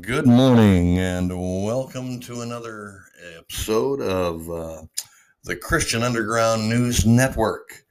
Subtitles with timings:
[0.00, 1.30] Good morning and
[1.64, 3.02] welcome to another
[3.36, 4.82] episode of uh,
[5.44, 7.84] the Christian Underground News Network.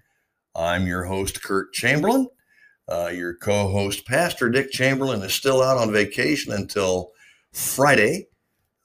[0.56, 2.28] I'm your host, Kurt Chamberlain.
[2.88, 7.12] Uh, your co host, Pastor Dick Chamberlain, is still out on vacation until
[7.52, 8.30] Friday.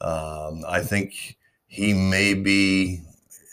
[0.00, 3.00] Um, I think he may be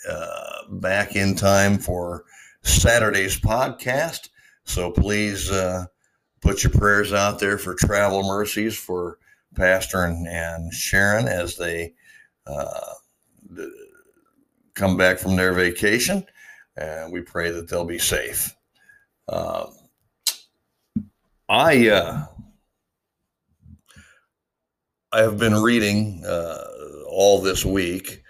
[0.10, 2.26] uh, back in time for
[2.64, 4.30] Saturday's podcast.
[4.66, 5.86] So please uh,
[6.42, 9.18] put your prayers out there for travel mercies for
[9.56, 11.94] Pastor and, and Sharon as they
[12.48, 12.94] uh,
[14.74, 16.26] come back from their vacation.
[16.78, 18.56] And we pray that they'll be safe.
[19.28, 19.74] Um,
[21.50, 22.26] I uh,
[25.12, 26.64] I have been reading uh,
[27.10, 28.24] all this week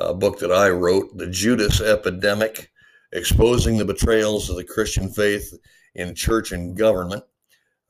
[0.00, 2.70] a book that I wrote, The Judas Epidemic
[3.12, 5.54] Exposing the Betrayals of the Christian Faith
[5.94, 7.22] in Church and Government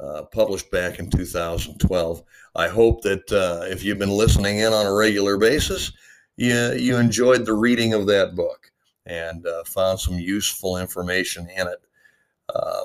[0.04, 2.22] uh, published back in 2012.
[2.54, 5.92] I hope that uh, if you've been listening in on a regular basis,
[6.36, 8.70] you, you enjoyed the reading of that book
[9.06, 11.80] and uh, found some useful information in it.
[12.55, 12.84] Um,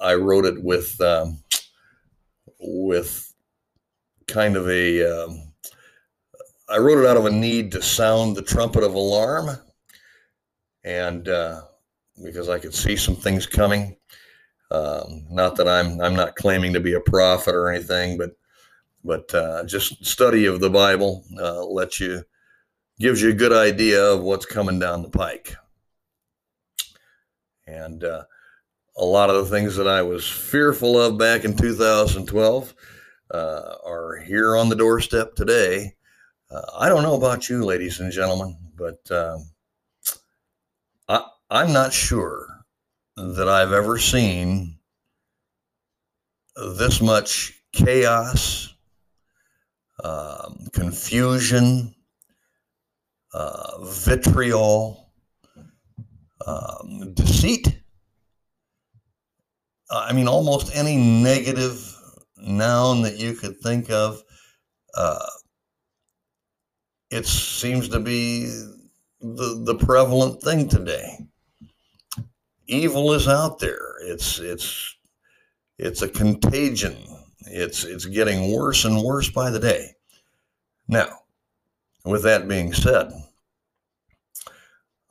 [0.00, 1.42] I wrote it with um,
[2.60, 3.32] with
[4.26, 5.52] kind of a um,
[6.68, 9.58] I wrote it out of a need to sound the trumpet of alarm,
[10.84, 11.62] and uh,
[12.22, 13.96] because I could see some things coming
[14.70, 18.32] um, not that I'm I'm not claiming to be a prophet or anything, but
[19.04, 22.22] but uh, just study of the Bible uh, lets you
[22.98, 25.54] gives you a good idea of what's coming down the pike.
[27.66, 28.24] And uh,
[28.96, 32.74] a lot of the things that I was fearful of back in 2012
[33.32, 35.94] uh, are here on the doorstep today.
[36.50, 39.50] Uh, I don't know about you, ladies and gentlemen, but um,
[41.08, 42.57] I, I'm not sure
[43.18, 44.78] that I've ever seen
[46.54, 48.72] this much chaos,
[50.04, 51.94] um, confusion,
[53.34, 55.12] uh, vitriol,
[56.46, 57.80] um, deceit.
[59.90, 61.96] I mean, almost any negative
[62.36, 64.22] noun that you could think of,
[64.94, 65.26] uh,
[67.10, 68.44] it seems to be
[69.20, 71.18] the, the prevalent thing today
[72.68, 73.96] evil is out there.
[74.02, 74.96] It's it's
[75.78, 76.96] it's a contagion.
[77.46, 79.94] It's it's getting worse and worse by the day.
[80.86, 81.08] Now,
[82.04, 83.10] with that being said,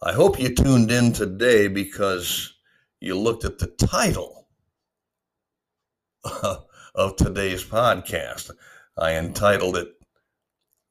[0.01, 2.53] I hope you tuned in today because
[2.99, 4.47] you looked at the title
[6.95, 8.51] of today's podcast.
[8.97, 9.89] I entitled it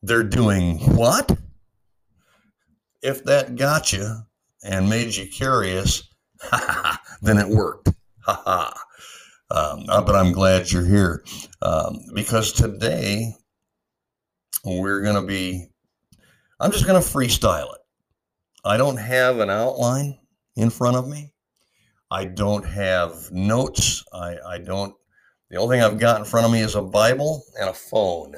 [0.02, 1.36] They're Doing What?
[3.02, 4.18] If that got you
[4.64, 6.08] and made you curious,
[7.22, 7.88] then it worked.
[8.20, 8.82] Ha ha.
[9.48, 11.24] Um, uh, but I'm glad you're here
[11.62, 13.32] um, because today
[14.64, 15.68] we're going to be,
[16.58, 17.80] I'm just going to freestyle it.
[18.64, 20.18] I don't have an outline
[20.56, 21.32] in front of me.
[22.10, 24.02] I don't have notes.
[24.12, 24.94] I, I don't,
[25.50, 28.34] the only thing I've got in front of me is a Bible and a phone.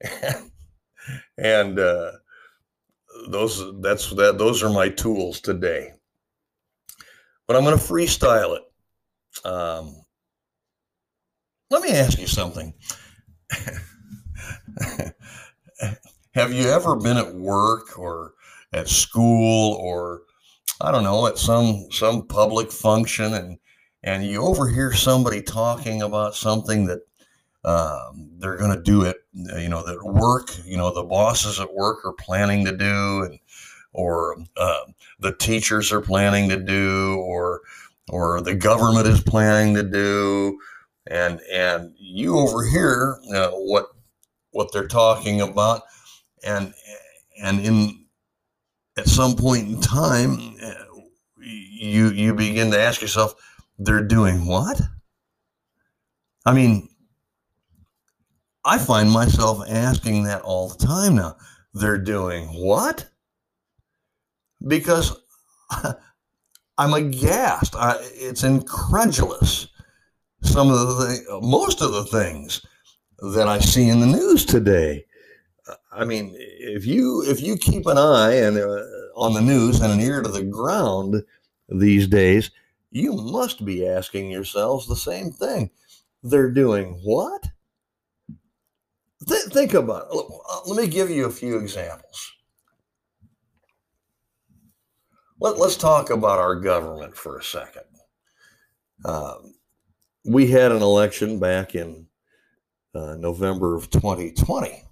[1.36, 2.12] and uh,
[3.28, 5.93] those, that's, that, those are my tools today
[7.46, 8.62] but I'm going to freestyle it.
[9.46, 9.94] Um,
[11.70, 12.74] let me ask you something.
[16.34, 18.34] Have you ever been at work or
[18.72, 20.22] at school or
[20.80, 23.58] I don't know at some some public function and
[24.02, 27.00] and you overhear somebody talking about something that
[27.64, 31.72] um, they're going to do it, you know, that work, you know, the bosses at
[31.72, 33.38] work are planning to do, and
[33.94, 34.84] or uh,
[35.20, 37.62] the teachers are planning to do, or
[38.10, 40.58] or the government is planning to do,
[41.06, 43.86] and and you overhear uh, what
[44.50, 45.82] what they're talking about,
[46.44, 46.74] and
[47.42, 48.04] and in
[48.96, 50.74] at some point in time, uh,
[51.40, 53.34] you you begin to ask yourself,
[53.78, 54.80] they're doing what?
[56.46, 56.88] I mean,
[58.64, 61.36] I find myself asking that all the time now.
[61.72, 63.08] They're doing what?
[64.66, 65.20] Because
[66.78, 67.74] I'm aghast.
[67.76, 69.68] I, it's incredulous.
[70.42, 72.64] Some of the most of the things
[73.34, 75.06] that I see in the news today.
[75.90, 78.82] I mean, if you if you keep an eye and uh,
[79.16, 81.22] on the news and an ear to the ground
[81.68, 82.50] these days,
[82.90, 85.70] you must be asking yourselves the same thing.
[86.22, 87.48] They're doing what?
[89.26, 90.24] Th- think about it.
[90.66, 92.33] Let me give you a few examples.
[95.44, 97.82] Let, us talk about our government for a second.
[99.04, 99.56] Um,
[100.24, 102.06] we had an election back in
[102.94, 104.82] uh, November of 2020,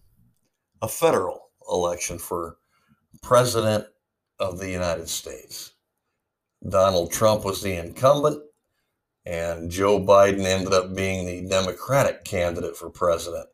[0.83, 2.59] a federal election for
[3.23, 3.87] president
[4.41, 5.73] of the United States.
[6.69, 8.43] Donald Trump was the incumbent,
[9.25, 13.47] and Joe Biden ended up being the Democratic candidate for president,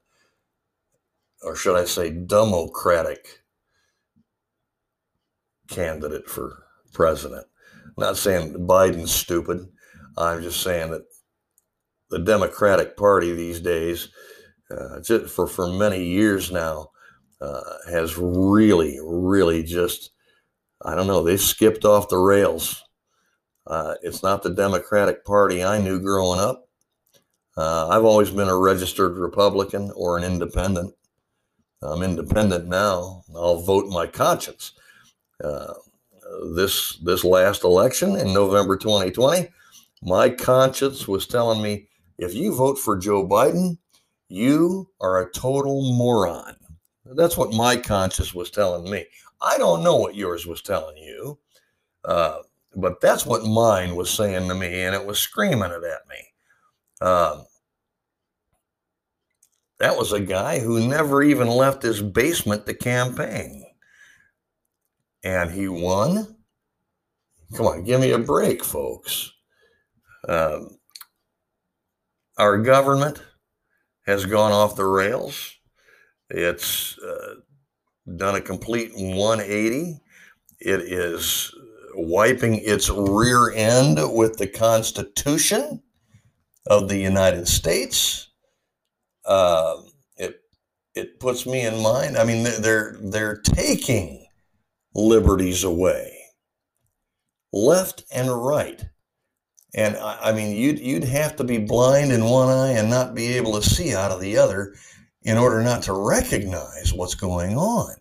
[1.45, 3.45] or should I say, Democratic
[5.69, 7.47] candidate for president.
[7.87, 9.67] I'm not saying Biden's stupid.
[10.17, 11.03] I'm just saying that
[12.11, 14.09] the Democratic Party these days,
[14.71, 16.91] uh, just for for many years now,
[17.41, 20.11] uh, has really, really just,
[20.83, 22.83] I don't know, they skipped off the rails.
[23.67, 26.69] Uh, it's not the Democratic Party I knew growing up.
[27.57, 30.95] Uh, I've always been a registered Republican or an independent.
[31.83, 33.23] I'm independent now.
[33.35, 34.73] I'll vote my conscience.
[35.43, 35.75] Uh,
[36.55, 39.49] this this last election in November 2020,
[40.03, 41.89] my conscience was telling me
[42.19, 43.79] if you vote for Joe Biden,
[44.29, 46.57] you are a total moron.
[47.05, 49.07] That's what my conscience was telling me.
[49.41, 51.39] I don't know what yours was telling you,
[52.05, 52.39] uh,
[52.75, 56.17] but that's what mine was saying to me, and it was screaming it at me.
[57.01, 57.43] Uh,
[59.79, 63.65] that was a guy who never even left his basement to campaign.
[65.25, 66.37] And he won.
[67.57, 69.33] Come on, give me a break, folks.
[70.29, 70.79] Um,
[72.39, 73.23] our government
[74.07, 75.55] has gone off the rails.
[76.31, 77.35] It's uh,
[78.17, 80.01] done a complete 180.
[80.61, 81.53] It is
[81.95, 85.83] wiping its rear end with the Constitution
[86.67, 88.29] of the United States.
[89.25, 89.77] Uh,
[90.17, 90.41] it
[90.95, 92.17] it puts me in mind.
[92.17, 94.28] I mean, they're they're taking
[94.95, 96.17] liberties away,
[97.53, 98.85] left and right.
[99.75, 103.15] And I, I mean, you'd you'd have to be blind in one eye and not
[103.15, 104.75] be able to see out of the other
[105.23, 107.95] in order not to recognize what's going on.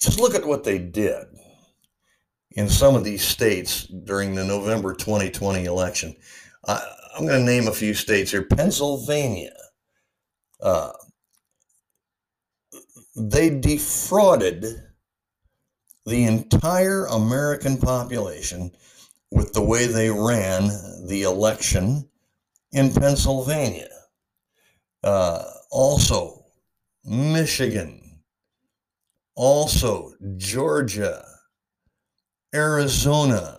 [0.00, 1.26] Just look at what they did
[2.50, 6.16] in some of these states during the November 2020 election.
[6.66, 6.80] I,
[7.16, 8.42] am going to name a few states here.
[8.42, 9.54] Pennsylvania.
[10.60, 10.92] Uh,
[13.16, 14.64] they defrauded
[16.06, 18.70] the entire American population
[19.30, 20.68] with the way they ran
[21.06, 22.08] the election
[22.72, 23.88] in Pennsylvania.
[25.02, 26.44] Uh, also,
[27.04, 28.20] Michigan.
[29.34, 31.24] Also, Georgia.
[32.54, 33.58] Arizona.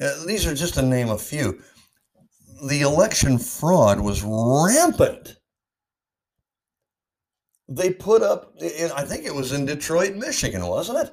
[0.00, 1.62] Uh, these are just to name a few.
[2.66, 5.36] The election fraud was rampant.
[7.68, 11.12] They put up, I think it was in Detroit, Michigan, wasn't it?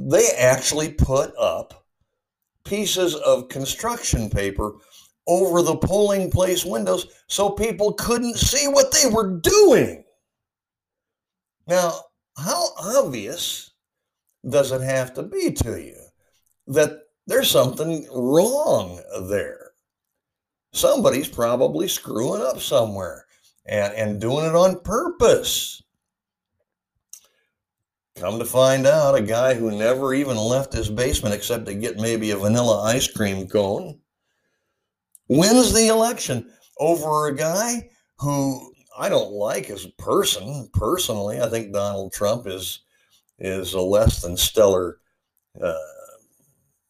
[0.00, 1.84] They actually put up
[2.64, 4.74] pieces of construction paper
[5.26, 10.04] over the polling place windows so people couldn't see what they were doing.
[11.66, 12.00] Now,
[12.36, 13.72] how obvious
[14.48, 15.96] does it have to be to you
[16.68, 19.72] that there's something wrong there?
[20.72, 23.26] Somebody's probably screwing up somewhere
[23.68, 25.82] and, and doing it on purpose.
[28.16, 31.98] Come to find out, a guy who never even left his basement except to get
[31.98, 34.00] maybe a vanilla ice cream cone
[35.28, 36.50] wins the election
[36.80, 37.88] over a guy
[38.18, 40.68] who I don't like as a person.
[40.72, 42.80] Personally, I think Donald Trump is
[43.38, 44.98] is a less than stellar
[45.62, 45.74] uh,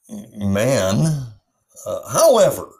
[0.09, 1.27] man.
[1.87, 2.71] Uh, however,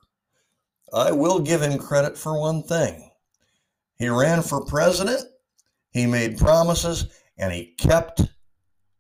[0.95, 3.08] I will give him credit for one thing.
[3.99, 5.25] He ran for president,
[5.91, 8.23] he made promises, and he kept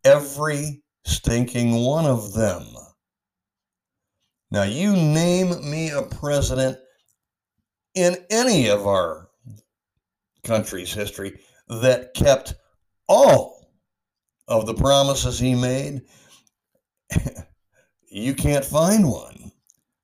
[0.04, 2.64] every stinking one of them.
[4.50, 6.78] Now, you name me a president
[7.94, 9.28] in any of our
[10.42, 11.38] country's history
[11.68, 12.54] that kept
[13.08, 13.70] all
[14.46, 16.02] of the promises he made.
[18.10, 19.52] you can't find one.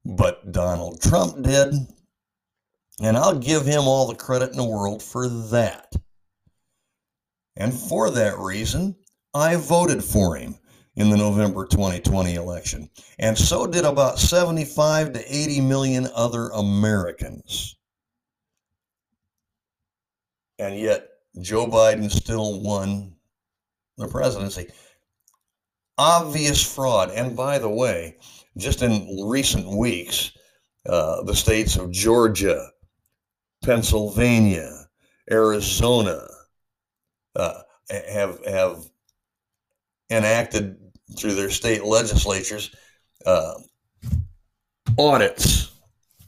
[0.05, 1.73] But Donald Trump did.
[3.01, 5.93] And I'll give him all the credit in the world for that.
[7.57, 8.97] And for that reason,
[9.33, 10.57] I voted for him
[10.97, 12.89] in the November 2020 election.
[13.19, 17.77] And so did about 75 to 80 million other Americans.
[20.59, 21.09] And yet,
[21.41, 23.17] Joe Biden still won
[23.97, 24.69] the presidency.
[25.99, 27.11] Obvious fraud.
[27.11, 28.19] And by the way,
[28.57, 30.33] just in recent weeks,
[30.89, 32.71] uh, the states of Georgia,
[33.65, 34.87] Pennsylvania,
[35.31, 36.27] Arizona
[37.37, 38.85] uh, have have
[40.11, 40.77] enacted
[41.17, 42.75] through their state legislatures
[43.27, 43.55] uh,
[44.99, 45.73] audits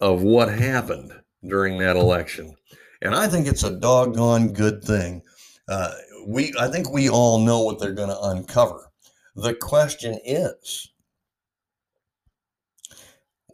[0.00, 1.12] of what happened
[1.46, 2.54] during that election.
[3.02, 5.22] And I think it's a doggone good thing.
[5.68, 5.92] Uh,
[6.26, 8.90] we, I think we all know what they're going to uncover.
[9.34, 10.90] The question is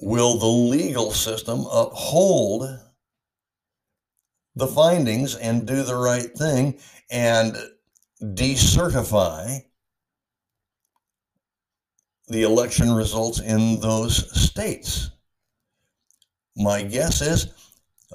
[0.01, 2.79] will the legal system uphold
[4.55, 6.79] the findings and do the right thing
[7.11, 7.57] and
[8.23, 9.61] decertify
[12.29, 15.11] the election results in those states?
[16.57, 17.53] My guess is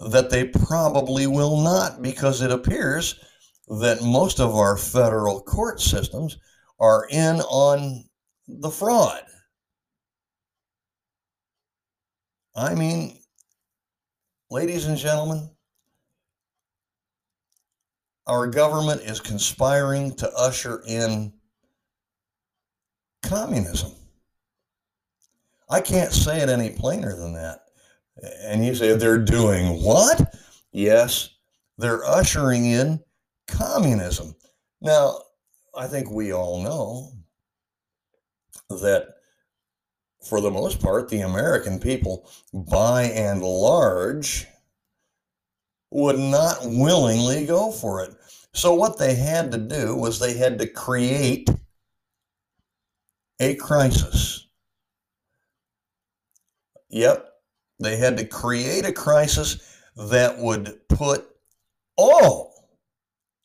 [0.09, 3.19] that they probably will not because it appears
[3.67, 6.37] that most of our federal court systems
[6.79, 8.05] are in on
[8.47, 9.23] the fraud.
[12.55, 13.19] I mean,
[14.49, 15.49] ladies and gentlemen,
[18.27, 21.33] our government is conspiring to usher in
[23.23, 23.91] communism.
[25.69, 27.61] I can't say it any plainer than that.
[28.41, 30.35] And you say they're doing what?
[30.71, 31.29] Yes,
[31.77, 32.99] they're ushering in
[33.47, 34.35] communism.
[34.81, 35.19] Now,
[35.75, 37.11] I think we all know
[38.69, 39.15] that
[40.27, 44.47] for the most part, the American people, by and large,
[45.91, 48.13] would not willingly go for it.
[48.53, 51.49] So, what they had to do was they had to create
[53.39, 54.47] a crisis.
[56.89, 57.27] Yep,
[57.79, 61.27] they had to create a crisis that would put
[61.97, 62.69] all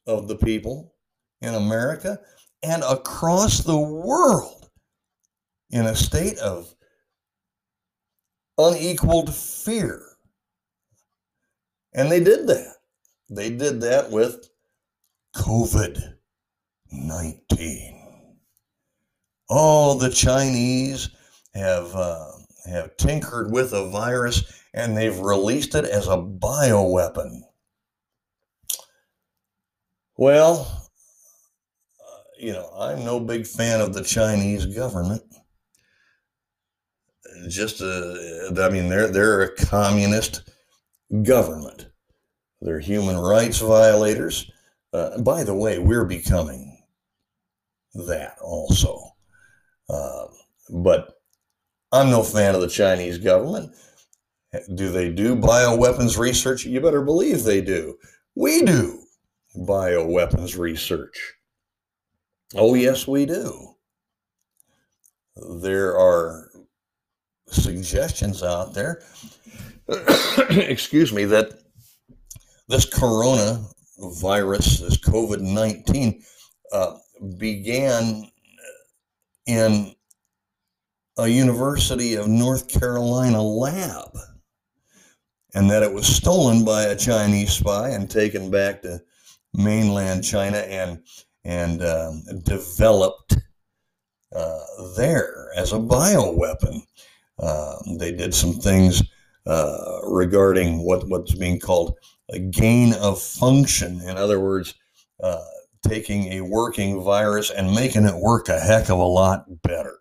[0.07, 0.95] of the people
[1.41, 2.19] in America
[2.63, 4.71] and across the world
[5.71, 6.75] in a state of
[8.59, 10.12] unequaled fear.
[11.95, 12.77] And they did that.
[13.31, 14.49] They did that with
[15.37, 16.15] COVID
[16.91, 17.99] 19.
[19.49, 21.11] Oh, the Chinese
[21.55, 22.31] have, uh,
[22.67, 24.45] have tinkered with a virus
[24.75, 27.43] and they've released it as a bioweapon.
[30.17, 30.91] Well,
[32.01, 35.23] uh, you know, I'm no big fan of the Chinese government.
[37.49, 40.51] Just, uh, I mean, they're they're a communist
[41.23, 41.89] government.
[42.61, 44.51] They're human rights violators.
[44.93, 46.83] Uh, by the way, we're becoming
[47.95, 49.01] that also.
[49.89, 50.27] Uh,
[50.71, 51.21] but
[51.93, 53.75] I'm no fan of the Chinese government.
[54.75, 56.65] Do they do bioweapons research?
[56.65, 57.99] You better believe they do.
[58.35, 59.03] We do
[59.57, 61.35] bioweapons research.
[62.55, 63.75] Oh, yes, we do.
[65.61, 66.51] There are
[67.49, 69.03] suggestions out there,
[70.51, 71.53] excuse me, that
[72.69, 73.65] this corona
[74.21, 76.23] virus, this COVID 19,
[76.73, 76.97] uh,
[77.39, 78.31] began
[79.47, 79.95] in
[81.19, 84.17] a University of North Carolina lab
[85.55, 89.01] and that it was stolen by a Chinese spy and taken back to
[89.55, 91.03] mainland China and
[91.45, 93.37] and um, developed
[94.35, 94.65] uh,
[94.97, 96.81] there as a bioweapon.
[97.39, 99.03] Uh, they did some things
[99.47, 101.95] uh, regarding what, what's being called
[102.31, 104.01] a gain of function.
[104.03, 104.75] In other words,
[105.23, 105.43] uh,
[105.87, 109.99] taking a working virus and making it work a heck of a lot better.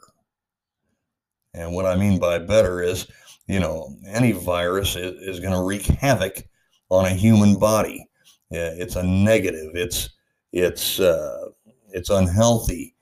[1.54, 3.08] And what I mean by better is,
[3.48, 6.44] you know, any virus is, is going to wreak havoc
[6.90, 8.08] on a human body.
[8.52, 9.72] It's a negative.
[9.76, 10.10] It's
[10.52, 11.46] it's uh,
[11.94, 12.96] it's unhealthy,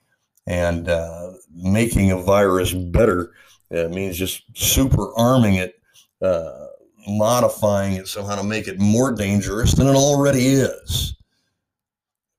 [0.46, 3.32] and uh, making a virus better
[3.74, 5.79] uh, means just super arming it,
[6.22, 6.66] uh,
[7.06, 11.16] modifying it somehow to make it more dangerous than it already is.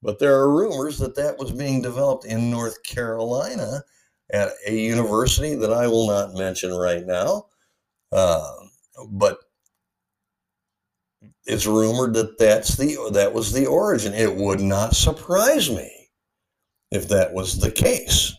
[0.03, 3.83] But there are rumors that that was being developed in North Carolina
[4.31, 7.45] at a university that I will not mention right now.
[8.11, 8.51] Uh,
[9.09, 9.37] but
[11.45, 14.13] it's rumored that that's the that was the origin.
[14.13, 16.09] It would not surprise me
[16.91, 18.35] if that was the case.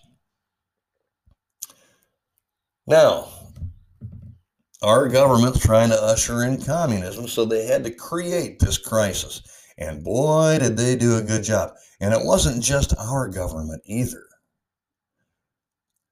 [2.86, 3.28] Now,
[4.82, 9.42] our government's trying to usher in communism, so they had to create this crisis.
[9.78, 11.72] And boy, did they do a good job.
[12.00, 14.24] And it wasn't just our government either.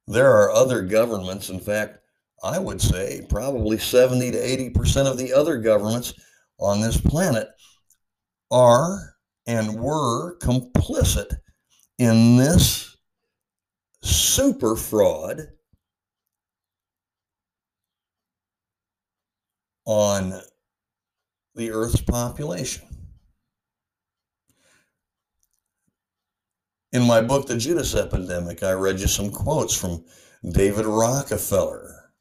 [0.06, 1.98] There are other governments, in fact,
[2.42, 6.14] I would say probably 70 to 80% of the other governments
[6.58, 7.48] on this planet
[8.50, 11.36] are and were complicit
[11.98, 12.96] in this
[14.02, 15.48] super fraud
[19.90, 20.40] on
[21.56, 22.86] the Earth's population.
[26.92, 30.04] In my book, The Judas Epidemic, I read you some quotes from
[30.48, 32.12] David Rockefeller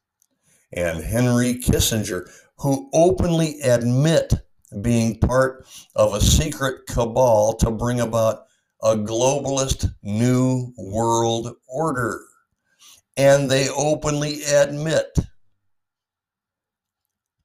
[0.73, 4.33] and Henry Kissinger, who openly admit
[4.81, 8.45] being part of a secret cabal to bring about
[8.81, 12.19] a globalist new world order.
[13.15, 15.19] And they openly admit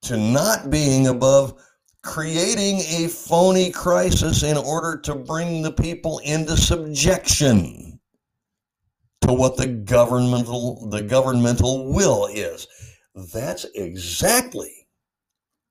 [0.04, 1.54] to not being above
[2.02, 7.98] creating a phony crisis in order to bring the people into subjection
[9.22, 12.66] to what the governmental the governmental will is.
[13.32, 14.70] That's exactly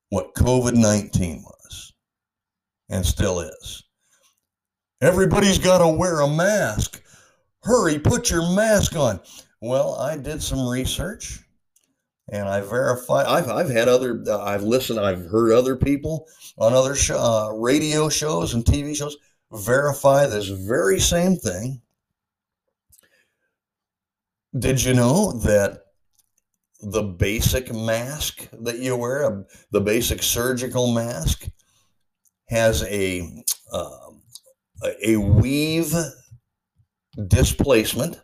[0.09, 1.93] what COVID-19 was
[2.89, 3.83] and still is.
[5.01, 7.03] Everybody's got to wear a mask.
[7.63, 9.19] Hurry, put your mask on.
[9.61, 11.39] Well, I did some research
[12.29, 13.23] and I verify.
[13.23, 16.27] I've, I've had other, uh, I've listened, I've heard other people
[16.57, 19.17] on other sh- uh, radio shows and TV shows
[19.51, 21.81] verify this very same thing.
[24.57, 25.79] Did you know that
[26.81, 31.47] the basic mask that you wear, the basic surgical mask,
[32.49, 33.89] has a uh,
[35.03, 35.93] a weave
[37.27, 38.19] displacement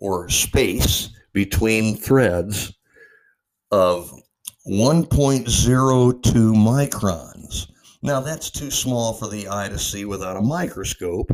[0.00, 2.72] or space between threads
[3.72, 4.12] of
[4.68, 6.22] 1.02
[6.54, 7.68] microns.
[8.02, 11.32] Now, that's too small for the eye to see without a microscope.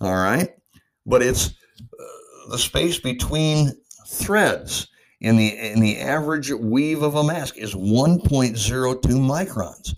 [0.00, 0.50] All right.
[1.06, 3.72] But it's uh, the space between
[4.06, 4.88] threads
[5.20, 9.94] in the, in the average weave of a mask is 1.02 microns.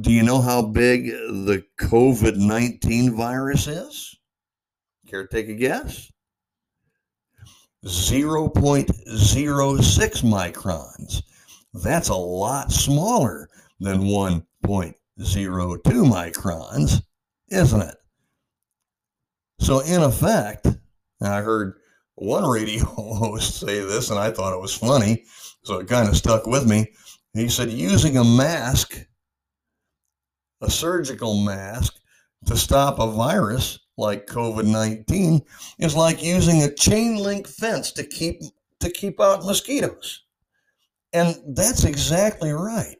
[0.00, 4.16] Do you know how big the COVID 19 virus is?
[5.06, 6.10] Care to take a guess?
[7.84, 8.92] 0.06
[10.22, 11.22] microns.
[11.72, 17.02] That's a lot smaller than 1.02 microns,
[17.48, 17.96] isn't it?
[19.60, 20.66] So, in effect,
[21.22, 21.74] I heard
[22.16, 25.24] one radio host say this, and I thought it was funny,
[25.64, 26.92] so it kind of stuck with me.
[27.34, 29.06] He said, using a mask,
[30.60, 31.96] a surgical mask,
[32.46, 35.44] to stop a virus like COVID-19
[35.78, 38.40] is like using a chain link fence to keep
[38.80, 40.24] to keep out mosquitoes.
[41.12, 42.96] And that's exactly right.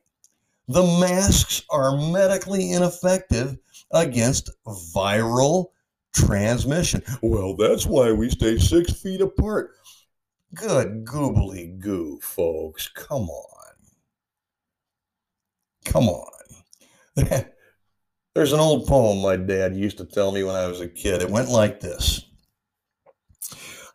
[0.68, 3.58] The masks are medically ineffective
[3.92, 4.50] against
[4.94, 5.70] viral
[6.14, 7.02] transmission.
[7.22, 9.72] Well, that's why we stay six feet apart.
[10.54, 12.88] Good goobly goo, folks.
[12.88, 13.74] Come on.
[15.84, 16.26] Come on.
[18.34, 21.20] There's an old poem my dad used to tell me when I was a kid.
[21.20, 22.24] It went like this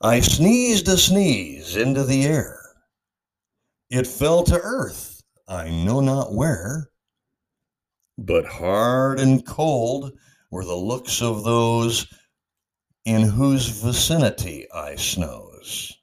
[0.01, 2.59] I sneezed a sneeze into the air.
[3.89, 6.89] It fell to earth, I know not where.
[8.17, 10.11] But hard and cold
[10.51, 12.05] were the looks of those
[13.05, 15.93] in whose vicinity I snows.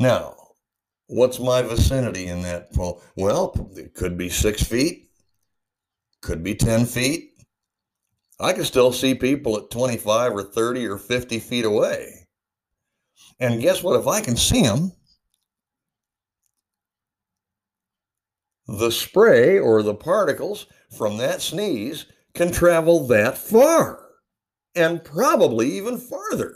[0.00, 0.34] Now,
[1.06, 3.00] what's my vicinity in that poem?
[3.16, 5.10] Well, it could be six feet
[6.24, 7.30] could be 10 feet.
[8.40, 12.26] I can still see people at 25 or 30 or 50 feet away.
[13.38, 14.00] And guess what?
[14.00, 14.92] If I can see them,
[18.66, 24.00] the spray or the particles from that sneeze can travel that far
[24.74, 26.54] and probably even farther.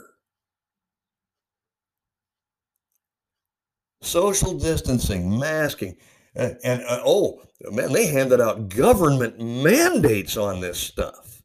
[4.01, 5.95] Social distancing, masking,
[6.35, 11.41] and, and uh, oh, man, they handed out government mandates on this stuff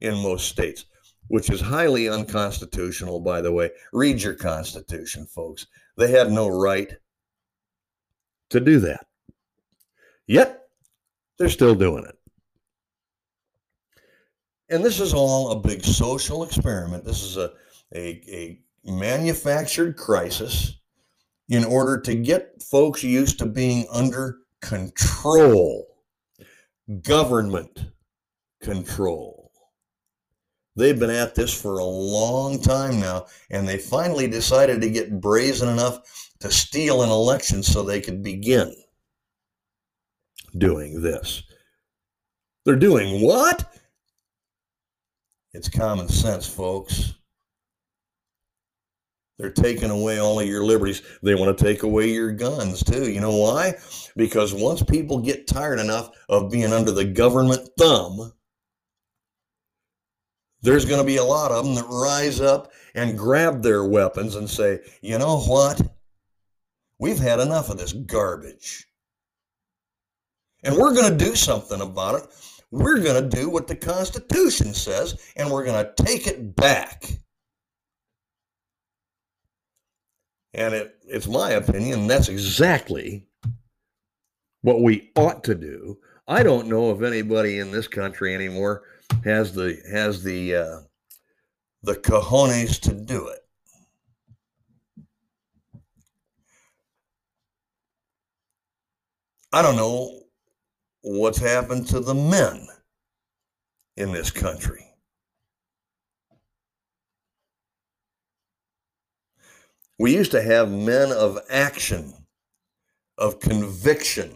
[0.00, 0.86] in most states,
[1.28, 3.70] which is highly unconstitutional, by the way.
[3.92, 5.66] Read your Constitution, folks.
[5.96, 6.92] They had no right
[8.50, 9.06] to do that.
[10.26, 10.68] Yet,
[11.38, 12.18] they're still doing it.
[14.68, 17.04] And this is all a big social experiment.
[17.04, 17.52] This is a,
[17.94, 20.78] a, a manufactured crisis
[21.48, 25.86] in order to get folks used to being under control,
[27.02, 27.86] government
[28.62, 29.50] control.
[30.74, 35.20] They've been at this for a long time now, and they finally decided to get
[35.20, 36.00] brazen enough
[36.40, 38.74] to steal an election so they could begin
[40.56, 41.42] doing this.
[42.64, 43.74] They're doing what?
[45.52, 47.14] It's common sense, folks.
[49.38, 51.02] They're taking away all of your liberties.
[51.22, 53.10] They want to take away your guns too.
[53.10, 53.74] You know why?
[54.16, 58.32] Because once people get tired enough of being under the government thumb,
[60.60, 64.36] there's going to be a lot of them that rise up and grab their weapons
[64.36, 65.80] and say, you know what?
[66.98, 68.86] We've had enough of this garbage.
[70.62, 72.28] And we're going to do something about it.
[72.70, 77.10] We're going to do what the Constitution says, and we're going to take it back.
[80.54, 83.26] And it, it's my opinion, that's exactly
[84.60, 85.98] what we ought to do.
[86.28, 88.82] I don't know if anybody in this country anymore
[89.24, 90.80] has the has the uh,
[91.82, 93.40] the cojones to do it.
[99.52, 100.22] I don't know
[101.02, 102.66] what's happened to the men
[103.96, 104.91] in this country.
[110.02, 112.12] We used to have men of action,
[113.18, 114.34] of conviction.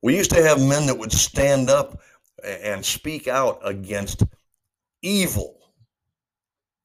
[0.00, 2.00] We used to have men that would stand up
[2.42, 4.22] and speak out against
[5.02, 5.58] evil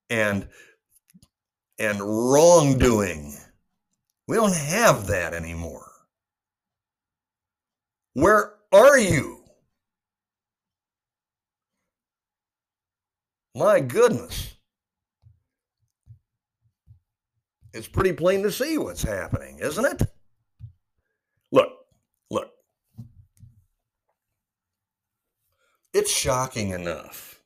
[0.09, 0.49] and
[1.79, 3.37] and wrongdoing.
[4.27, 5.89] We don't have that anymore.
[8.13, 9.41] Where are you?
[13.55, 14.54] My goodness.
[17.75, 20.01] It's pretty plain to see what's happening, isn't it?
[21.51, 21.69] Look,
[22.31, 22.49] look.
[25.93, 27.41] It's shocking enough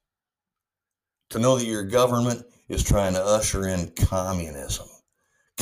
[1.32, 4.88] to know that your government is trying to usher in communism.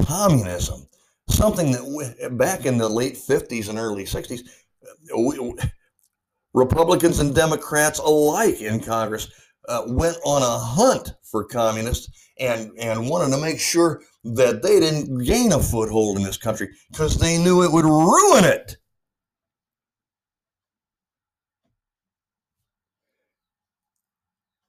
[0.06, 0.86] Communism,
[1.30, 4.42] something that back in the late 50s and early 60s,
[5.18, 5.54] we,
[6.54, 9.30] Republicans and Democrats alike in Congress
[9.68, 14.80] uh, went on a hunt for communists and, and wanted to make sure that they
[14.80, 18.78] didn't gain a foothold in this country because they knew it would ruin it.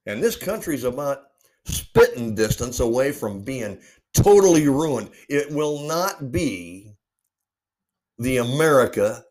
[0.05, 1.19] And this country's about
[1.65, 3.79] spitting distance away from being
[4.13, 5.11] totally ruined.
[5.29, 6.93] It will not be
[8.17, 9.23] the America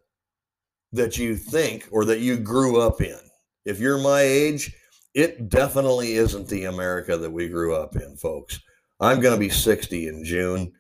[0.93, 3.19] that you think or that you grew up in.
[3.65, 4.75] If you're my age,
[5.15, 8.61] it definitely isn't the America that we grew up in, folks.
[9.01, 10.73] I'm going to be 60 in June,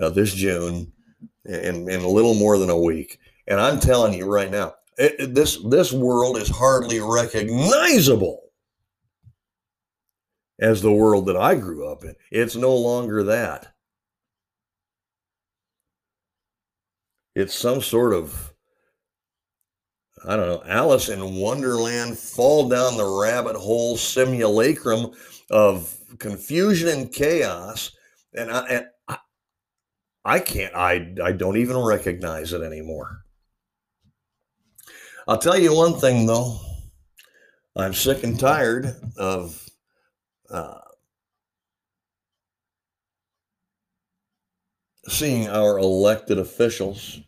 [0.00, 0.92] uh, this June,
[1.44, 3.18] in, in a little more than a week.
[3.46, 8.50] And I'm telling you right now, it, this this world is hardly recognizable
[10.58, 12.14] as the world that I grew up in.
[12.30, 13.74] It's no longer that.
[17.36, 18.52] It's some sort of
[20.26, 25.12] I don't know, Alice in Wonderland fall down the rabbit hole simulacrum
[25.50, 27.92] of confusion and chaos.
[28.34, 29.18] And I, and I,
[30.24, 33.22] I can't, I, I don't even recognize it anymore.
[35.26, 36.58] I'll tell you one thing though.
[37.76, 39.68] I'm sick and tired of
[40.50, 40.78] uh,
[45.06, 47.20] seeing our elected officials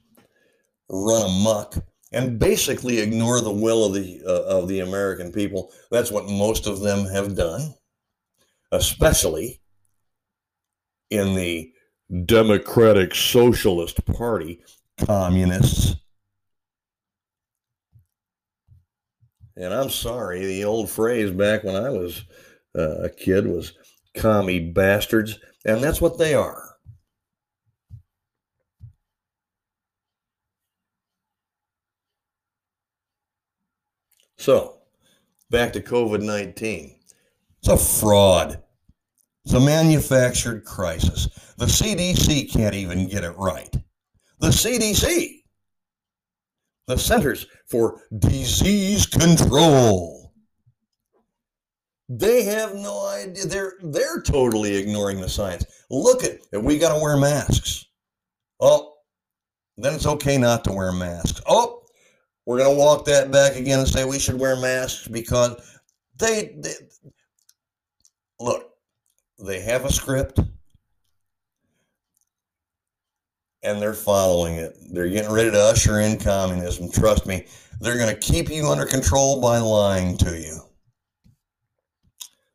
[0.88, 1.76] run amok
[2.12, 5.73] and basically ignore the will of the uh, of the American people.
[5.90, 7.75] That's what most of them have done,
[8.73, 9.61] especially
[11.11, 11.73] in the
[12.25, 14.61] Democratic Socialist Party,
[14.99, 15.96] communists.
[19.57, 22.25] And I'm sorry, the old phrase back when I was
[22.77, 23.75] uh, a kid was
[24.16, 26.69] commie bastards, and that's what they are.
[34.40, 34.79] So,
[35.50, 36.96] back to COVID 19.
[37.59, 38.62] It's a fraud.
[39.44, 41.29] It's a manufactured crisis.
[41.59, 43.70] The CDC can't even get it right.
[44.38, 45.42] The CDC,
[46.87, 50.33] the Centers for Disease Control,
[52.09, 53.44] they have no idea.
[53.44, 55.66] They're they're totally ignoring the science.
[55.90, 56.64] Look at it.
[56.64, 57.85] We got to wear masks.
[58.59, 58.94] Oh,
[59.76, 61.42] then it's okay not to wear masks.
[61.46, 61.79] Oh,
[62.46, 65.57] we're going to walk that back again and say we should wear masks because
[66.18, 66.72] they, they
[68.38, 68.70] look,
[69.38, 70.40] they have a script
[73.62, 74.76] and they're following it.
[74.92, 76.90] They're getting ready to usher in communism.
[76.90, 77.46] Trust me,
[77.81, 80.61] they're going to keep you under control by lying to you.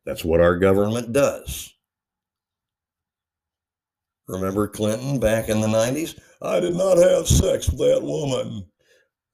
[0.04, 1.72] That's what our government does.
[4.28, 6.18] Remember Clinton back in the 90s?
[6.42, 8.66] I did not have sex with that woman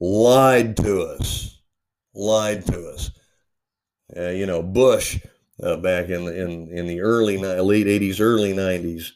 [0.03, 1.61] lied to us,
[2.13, 3.11] lied to us.
[4.15, 5.19] Uh, you know, Bush
[5.63, 9.11] uh, back in the, in in the early late '80s, early '90s.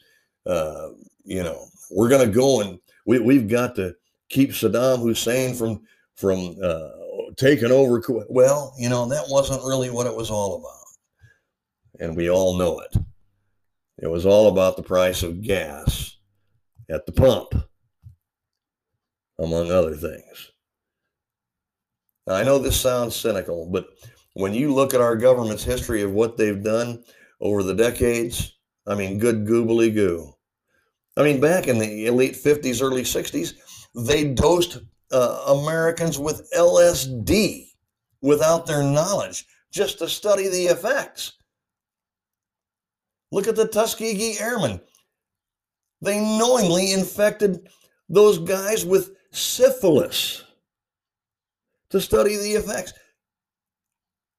[0.46, 0.88] Uh,
[1.24, 3.94] you know, we're going to go and we we've got to
[4.30, 5.82] keep Saddam Hussein from
[6.16, 6.88] from uh,
[7.36, 8.02] taking over.
[8.30, 12.80] Well, you know, that wasn't really what it was all about, and we all know
[12.80, 12.96] it.
[13.98, 16.16] It was all about the price of gas
[16.88, 17.52] at the pump,
[19.38, 20.52] among other things.
[22.28, 23.88] Now, I know this sounds cynical, but
[24.34, 27.02] when you look at our government's history of what they've done
[27.40, 28.54] over the decades,
[28.86, 30.34] I mean, good goobly goo.
[31.16, 33.54] I mean, back in the late 50s, early 60s,
[33.94, 37.70] they dosed uh, Americans with LSD
[38.20, 41.32] without their knowledge just to study the effects.
[43.32, 44.82] Look at the Tuskegee Airmen.
[46.02, 47.68] They knowingly infected
[48.10, 50.44] those guys with syphilis
[51.90, 52.92] to study the effects.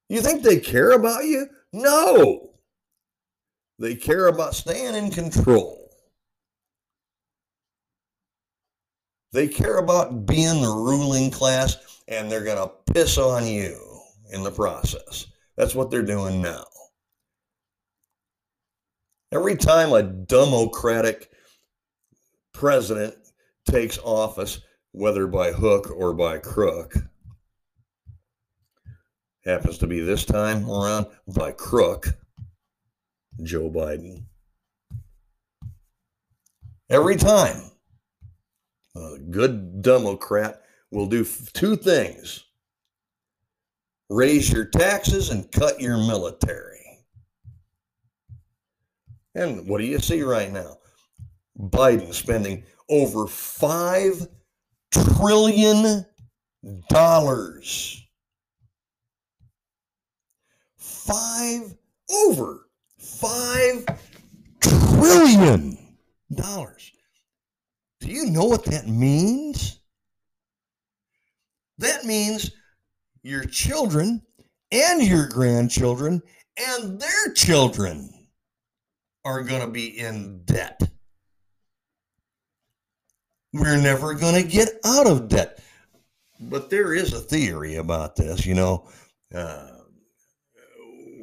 [0.09, 1.47] You think they care about you?
[1.73, 2.49] No.
[3.77, 5.91] They care about staying in control.
[9.31, 13.77] They care about being the ruling class and they're going to piss on you
[14.33, 15.27] in the process.
[15.55, 16.65] That's what they're doing now.
[19.31, 21.29] Every time a democratic
[22.53, 23.13] president
[23.69, 26.95] takes office, whether by hook or by crook,
[29.49, 32.07] happens to be this time around by crook,
[33.41, 34.23] Joe Biden.
[36.89, 37.71] Every time
[38.95, 42.45] a good Democrat will do two things
[44.09, 47.05] raise your taxes and cut your military.
[49.35, 50.77] And what do you see right now?
[51.59, 54.27] Biden spending over $5
[54.91, 56.05] trillion.
[61.09, 61.75] Five,
[62.11, 62.67] over
[63.01, 63.97] $5
[64.61, 65.77] trillion.
[67.99, 69.79] Do you know what that means?
[71.79, 72.51] That means
[73.23, 74.21] your children
[74.71, 76.21] and your grandchildren
[76.57, 78.13] and their children
[79.25, 80.79] are going to be in debt.
[83.51, 85.59] We're never going to get out of debt.
[86.39, 88.87] But there is a theory about this, you know.
[89.33, 89.78] Uh,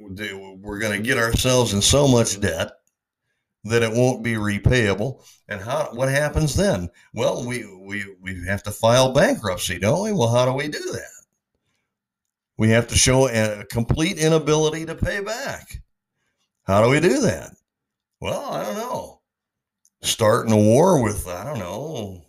[0.08, 2.72] we're going to get ourselves in so much debt
[3.64, 5.24] that it won't be repayable.
[5.48, 6.88] And how what happens then?
[7.14, 10.12] Well, we we we have to file bankruptcy, don't we?
[10.12, 11.10] Well, how do we do that?
[12.58, 15.82] We have to show a complete inability to pay back.
[16.64, 17.50] How do we do that?
[18.20, 19.20] Well, I don't know.
[20.02, 22.22] Starting a war with I don't know,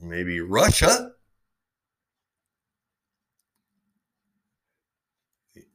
[0.00, 1.12] maybe Russia.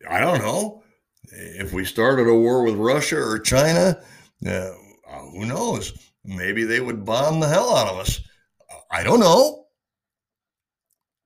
[0.10, 0.84] I don't know.
[1.32, 4.02] If we started a war with Russia or China,
[4.46, 4.72] uh,
[5.32, 5.94] who knows?
[6.24, 8.22] Maybe they would bomb the hell out of us.
[8.92, 9.66] I don't know.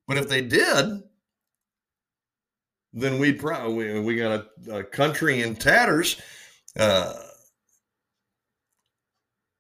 [0.08, 1.04] But if they did,
[2.94, 6.20] then we'd probably we got a, a country in tatters.
[6.78, 7.14] Uh,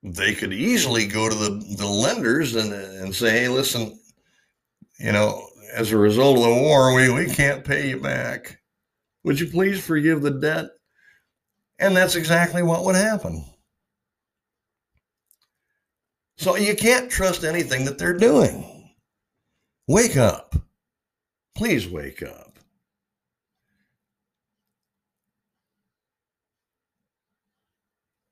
[0.03, 3.99] they could easily go to the, the lenders and, and say, hey, listen,
[4.99, 8.60] you know, as a result of the war, we, we can't pay you back.
[9.23, 10.69] Would you please forgive the debt?
[11.79, 13.45] And that's exactly what would happen.
[16.37, 18.89] So you can't trust anything that they're doing.
[19.87, 20.55] Wake up.
[21.55, 22.57] Please wake up.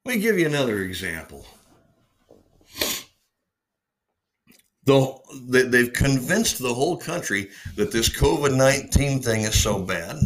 [0.06, 1.45] Let me give you another example.
[4.86, 10.17] The, they've convinced the whole country that this COVID 19 thing is so bad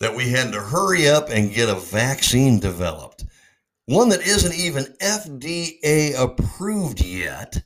[0.00, 3.24] that we had to hurry up and get a vaccine developed.
[3.86, 7.62] One that isn't even FDA approved yet.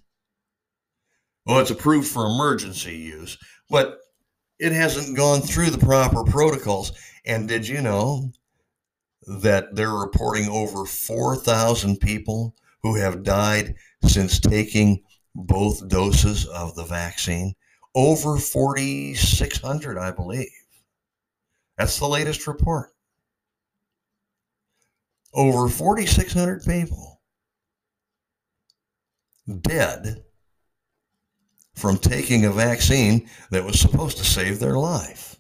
[1.47, 3.39] Well, it's approved for emergency use,
[3.71, 3.99] but
[4.59, 6.93] it hasn't gone through the proper protocols.
[7.25, 8.33] And did you know
[9.27, 15.03] that they're reporting over 4,000 people who have died since taking
[15.35, 17.55] both doses of the vaccine?
[17.95, 20.49] Over 4,600, I believe.
[21.79, 22.91] That's the latest report.
[25.33, 27.21] Over 4,600 people
[29.63, 30.25] dead
[31.75, 35.39] from taking a vaccine that was supposed to save their life.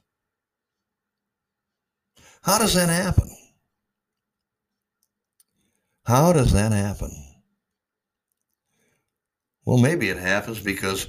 [2.42, 3.28] How does that happen?
[6.06, 7.10] How does that happen?
[9.64, 11.08] Well, maybe it happens because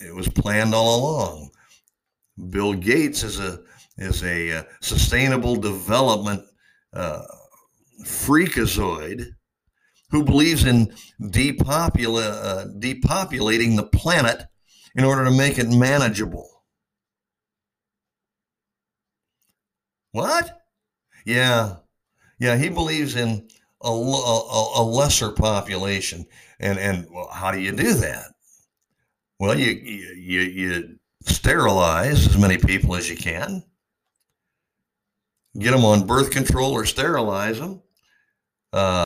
[0.00, 1.50] it was planned all along.
[2.50, 3.60] Bill Gates is a
[3.98, 6.42] is a uh, sustainable development
[6.92, 7.22] uh,
[8.04, 9.26] freakazoid
[10.10, 10.94] who believes in uh,
[12.78, 14.46] depopulating the planet
[14.94, 16.48] in order to make it manageable.
[20.12, 20.62] What?
[21.24, 21.76] Yeah,
[22.38, 22.56] yeah.
[22.56, 23.48] He believes in
[23.82, 26.26] a, a, a lesser population,
[26.60, 28.26] and and well, how do you do that?
[29.38, 33.64] Well, you you you sterilize as many people as you can
[35.58, 37.82] get them on birth control or sterilize them.
[38.72, 38.76] Uh,